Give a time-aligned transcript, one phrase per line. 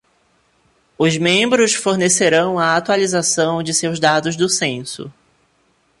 [0.97, 5.13] Os membros fornecerão a atualização de seus dados do censo.